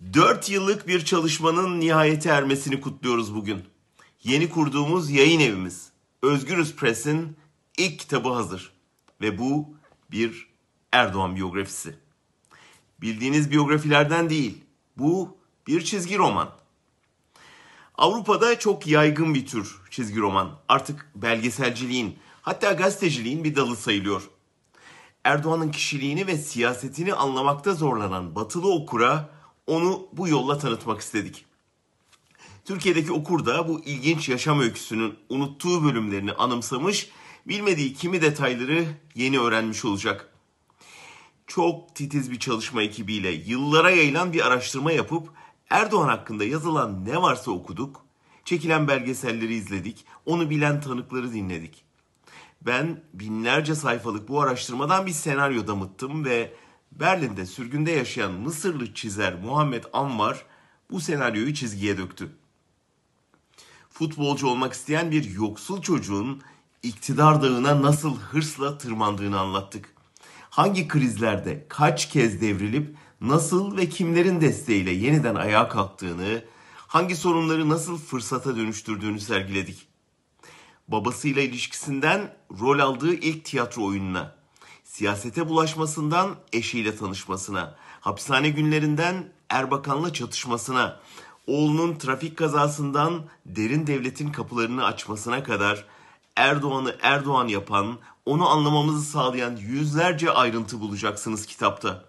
[0.00, 3.64] 4 yıllık bir çalışmanın nihayete ermesini kutluyoruz bugün.
[4.22, 5.90] Yeni kurduğumuz yayın evimiz
[6.22, 7.36] Özgürüz Press'in
[7.78, 8.72] ilk kitabı hazır.
[9.20, 9.74] Ve bu
[10.10, 10.48] bir
[10.92, 11.94] Erdoğan biyografisi.
[13.00, 14.64] Bildiğiniz biyografilerden değil.
[14.96, 15.36] Bu
[15.66, 16.50] bir çizgi roman.
[17.94, 20.58] Avrupa'da çok yaygın bir tür çizgi roman.
[20.68, 24.22] Artık belgeselciliğin, hatta gazeteciliğin bir dalı sayılıyor.
[25.24, 29.39] Erdoğan'ın kişiliğini ve siyasetini anlamakta zorlanan batılı okura
[29.70, 31.44] onu bu yolla tanıtmak istedik.
[32.64, 37.10] Türkiye'deki okur da bu ilginç yaşam öyküsünün unuttuğu bölümlerini anımsamış,
[37.48, 40.32] bilmediği kimi detayları yeni öğrenmiş olacak.
[41.46, 45.28] Çok titiz bir çalışma ekibiyle yıllara yayılan bir araştırma yapıp
[45.70, 48.04] Erdoğan hakkında yazılan ne varsa okuduk,
[48.44, 51.84] çekilen belgeselleri izledik, onu bilen tanıkları dinledik.
[52.62, 56.52] Ben binlerce sayfalık bu araştırmadan bir senaryo damıttım ve
[56.92, 60.44] Berlin'de sürgünde yaşayan Mısırlı çizer Muhammed Anvar
[60.90, 62.30] bu senaryoyu çizgiye döktü.
[63.90, 66.42] Futbolcu olmak isteyen bir yoksul çocuğun
[66.82, 69.94] iktidar dağına nasıl hırsla tırmandığını anlattık.
[70.50, 76.44] Hangi krizlerde kaç kez devrilip nasıl ve kimlerin desteğiyle yeniden ayağa kalktığını,
[76.76, 79.90] hangi sorunları nasıl fırsata dönüştürdüğünü sergiledik
[80.90, 84.34] babasıyla ilişkisinden rol aldığı ilk tiyatro oyununa,
[85.00, 91.00] siyasete bulaşmasından eşiyle tanışmasına, hapishane günlerinden Erbakan'la çatışmasına,
[91.46, 95.84] oğlunun trafik kazasından derin devletin kapılarını açmasına kadar
[96.36, 102.04] Erdoğan'ı Erdoğan yapan, onu anlamamızı sağlayan yüzlerce ayrıntı bulacaksınız kitapta.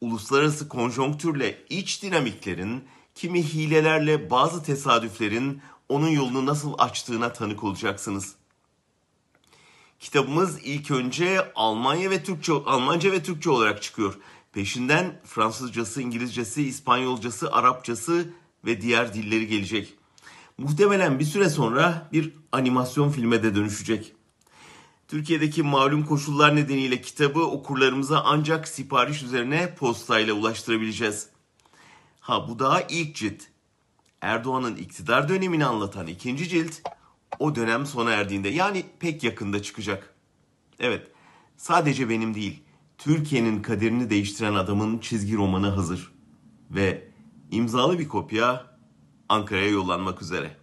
[0.00, 8.34] Uluslararası konjonktürle iç dinamiklerin, kimi hilelerle bazı tesadüflerin onun yolunu nasıl açtığına tanık olacaksınız.
[10.00, 14.18] Kitabımız ilk önce Almanya ve Türkçe, Almanca ve Türkçe olarak çıkıyor.
[14.52, 18.28] Peşinden Fransızcası, İngilizcesi, İspanyolcası, Arapçası
[18.64, 19.94] ve diğer dilleri gelecek.
[20.58, 24.12] Muhtemelen bir süre sonra bir animasyon filme de dönüşecek.
[25.08, 31.28] Türkiye'deki malum koşullar nedeniyle kitabı okurlarımıza ancak sipariş üzerine postayla ulaştırabileceğiz.
[32.20, 33.42] Ha bu daha ilk cilt.
[34.20, 36.74] Erdoğan'ın iktidar dönemini anlatan ikinci cilt
[37.38, 40.14] o dönem sona erdiğinde yani pek yakında çıkacak.
[40.78, 41.06] Evet
[41.56, 42.62] sadece benim değil
[42.98, 46.12] Türkiye'nin kaderini değiştiren adamın çizgi romanı hazır.
[46.70, 47.08] Ve
[47.50, 48.78] imzalı bir kopya
[49.28, 50.56] Ankara'ya yollanmak üzere.